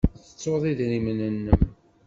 Tettud 0.25 0.63
idrimen-nnem. 0.71 1.59